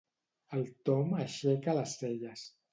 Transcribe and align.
El 0.57 0.65
Tom 0.89 1.13
aixeca 1.19 1.79
les 1.83 1.97
celles. 2.03 2.51